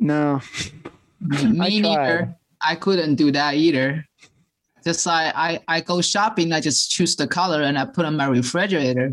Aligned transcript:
No. 0.00 0.40
Me 1.20 1.60
I 1.60 1.68
neither. 1.78 2.34
I 2.60 2.74
couldn't 2.74 3.14
do 3.14 3.30
that 3.32 3.54
either. 3.54 4.04
Just 4.82 5.06
I, 5.06 5.32
I 5.36 5.60
I 5.68 5.80
go 5.82 6.00
shopping, 6.00 6.52
I 6.52 6.60
just 6.60 6.90
choose 6.90 7.14
the 7.14 7.26
color 7.26 7.62
and 7.62 7.78
I 7.78 7.84
put 7.84 8.06
in 8.06 8.16
my 8.16 8.26
refrigerator. 8.26 9.12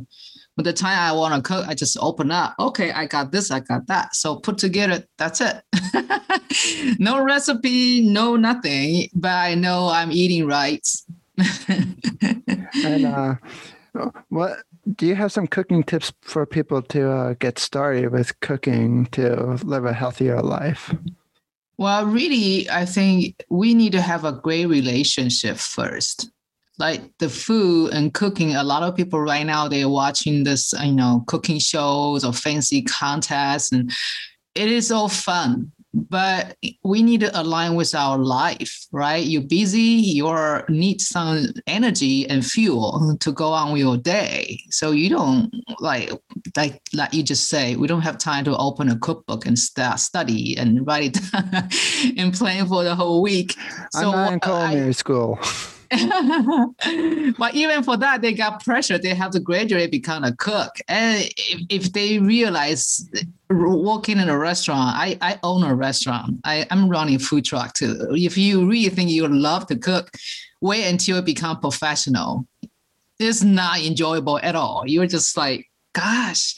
But 0.55 0.63
the 0.63 0.73
time 0.73 0.97
I 0.97 1.11
want 1.11 1.35
to 1.35 1.47
cook, 1.47 1.67
I 1.67 1.75
just 1.75 1.97
open 2.01 2.31
up. 2.31 2.55
Okay, 2.57 2.91
I 2.91 3.05
got 3.05 3.31
this, 3.31 3.51
I 3.51 3.59
got 3.59 3.85
that. 3.87 4.15
So 4.15 4.37
put 4.37 4.57
together, 4.57 5.03
that's 5.17 5.39
it. 5.39 5.61
no 6.99 7.21
recipe, 7.21 8.01
no 8.09 8.35
nothing. 8.37 9.09
But 9.13 9.33
I 9.33 9.53
know 9.53 9.89
I'm 9.89 10.11
eating 10.11 10.47
right. 10.47 10.85
And 12.83 13.05
uh, 13.05 13.35
what 14.29 14.59
do 14.95 15.05
you 15.05 15.15
have 15.15 15.31
some 15.31 15.47
cooking 15.47 15.83
tips 15.83 16.13
for 16.21 16.45
people 16.45 16.81
to 16.81 17.11
uh, 17.11 17.33
get 17.39 17.59
started 17.59 18.11
with 18.11 18.39
cooking 18.39 19.05
to 19.07 19.57
live 19.63 19.85
a 19.85 19.93
healthier 19.93 20.41
life? 20.41 20.93
Well, 21.77 22.05
really, 22.05 22.69
I 22.69 22.85
think 22.85 23.43
we 23.49 23.73
need 23.73 23.91
to 23.91 24.01
have 24.01 24.25
a 24.25 24.31
great 24.31 24.65
relationship 24.65 25.57
first. 25.57 26.31
Like 26.79 27.01
the 27.19 27.29
food 27.29 27.93
and 27.93 28.13
cooking, 28.13 28.55
a 28.55 28.63
lot 28.63 28.83
of 28.83 28.95
people 28.95 29.19
right 29.19 29.45
now 29.45 29.67
they're 29.67 29.89
watching 29.89 30.43
this, 30.43 30.73
you 30.83 30.91
know, 30.91 31.23
cooking 31.27 31.59
shows 31.59 32.23
or 32.23 32.33
fancy 32.33 32.83
contests, 32.83 33.71
and 33.71 33.91
it 34.55 34.69
is 34.69 34.91
all 34.91 35.09
fun. 35.09 35.71
But 35.93 36.57
we 36.83 37.01
need 37.01 37.21
to 37.21 37.41
align 37.41 37.75
with 37.75 37.95
our 37.95 38.17
life, 38.17 38.85
right? 38.91 39.23
You're 39.25 39.41
busy, 39.41 39.79
you 39.79 40.27
need 40.69 41.01
some 41.01 41.47
energy 41.65 42.29
and 42.29 42.45
fuel 42.45 43.17
to 43.19 43.31
go 43.31 43.51
on 43.53 43.71
with 43.71 43.81
your 43.81 43.97
day. 43.97 44.59
So 44.69 44.91
you 44.91 45.09
don't 45.09 45.51
like 45.79 46.11
like 46.55 46.81
like 46.93 47.13
you 47.13 47.23
just 47.23 47.49
say, 47.49 47.75
we 47.75 47.87
don't 47.87 48.01
have 48.01 48.17
time 48.17 48.43
to 48.45 48.57
open 48.57 48.89
a 48.89 48.97
cookbook 48.99 49.45
and 49.45 49.57
start 49.57 49.99
study 49.99 50.57
and 50.57 50.85
write 50.85 51.15
it 51.15 51.31
down 51.31 51.69
and 52.17 52.33
plan 52.33 52.67
for 52.67 52.83
the 52.83 52.95
whole 52.95 53.21
week. 53.21 53.55
I'm 53.95 54.11
not 54.11 54.33
in 54.33 54.39
culinary 54.39 54.93
school. 54.93 55.39
but 57.37 57.55
even 57.55 57.83
for 57.83 57.97
that, 57.97 58.19
they 58.21 58.33
got 58.33 58.63
pressure. 58.63 58.97
They 58.97 59.13
have 59.13 59.31
to 59.31 59.39
graduate, 59.39 59.91
become 59.91 60.23
a 60.23 60.35
cook. 60.35 60.75
And 60.87 61.23
if, 61.37 61.61
if 61.69 61.93
they 61.93 62.19
realize 62.19 63.09
working 63.49 64.19
in 64.19 64.29
a 64.29 64.37
restaurant, 64.37 64.95
I, 64.95 65.17
I 65.21 65.39
own 65.43 65.63
a 65.63 65.73
restaurant. 65.75 66.39
I, 66.43 66.65
I'm 66.71 66.89
running 66.89 67.15
a 67.15 67.19
food 67.19 67.45
truck 67.45 67.73
too. 67.73 68.07
If 68.11 68.37
you 68.37 68.67
really 68.67 68.89
think 68.89 69.09
you 69.09 69.27
love 69.27 69.67
to 69.67 69.77
cook, 69.77 70.11
wait 70.61 70.85
until 70.85 71.17
you 71.17 71.21
become 71.21 71.59
professional. 71.59 72.47
It's 73.19 73.43
not 73.43 73.79
enjoyable 73.79 74.39
at 74.39 74.55
all. 74.55 74.83
You're 74.85 75.07
just 75.07 75.35
like, 75.37 75.69
gosh, 75.93 76.55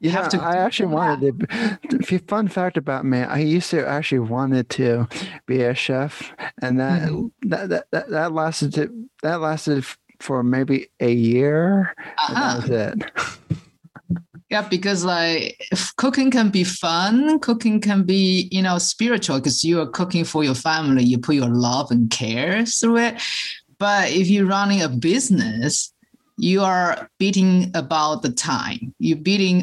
you 0.00 0.10
have 0.10 0.28
to. 0.30 0.38
I 0.40 0.56
actually 0.56 0.94
wanted 1.00 1.48
to. 1.90 2.18
Fun 2.28 2.48
fact 2.48 2.76
about 2.76 3.04
me: 3.04 3.20
I 3.20 3.38
used 3.38 3.70
to 3.70 3.86
actually 3.86 4.20
wanted 4.20 4.68
to 4.70 5.08
be 5.46 5.62
a 5.62 5.74
chef, 5.74 6.32
and 6.62 6.78
that 6.80 7.02
Mhm. 7.02 7.30
that, 7.42 7.68
that 7.70 7.86
that 7.92 8.10
that 8.10 8.32
lasted 8.32 8.90
that 9.22 9.40
lasted 9.40 9.84
for 10.20 10.42
maybe 10.42 10.88
a 11.00 11.12
year. 11.12 11.94
Uh-huh. 11.98 12.34
That 12.34 12.56
was 12.56 12.70
it. 12.70 13.04
Yeah, 14.50 14.68
because 14.68 15.04
like 15.04 15.56
if 15.72 15.94
cooking 15.96 16.30
can 16.30 16.50
be 16.50 16.64
fun, 16.64 17.38
cooking 17.40 17.80
can 17.80 18.04
be, 18.04 18.48
you 18.52 18.62
know, 18.62 18.78
spiritual 18.78 19.38
because 19.38 19.64
you 19.64 19.80
are 19.80 19.86
cooking 19.86 20.24
for 20.24 20.44
your 20.44 20.54
family, 20.54 21.02
you 21.02 21.18
put 21.18 21.34
your 21.34 21.48
love 21.48 21.90
and 21.90 22.10
care 22.10 22.64
through 22.66 22.98
it. 22.98 23.20
But 23.78 24.10
if 24.12 24.28
you're 24.28 24.46
running 24.46 24.82
a 24.82 24.88
business, 24.88 25.92
you 26.36 26.62
are 26.62 27.08
beating 27.18 27.70
about 27.74 28.22
the 28.22 28.30
time. 28.30 28.94
You're 28.98 29.18
beating 29.18 29.62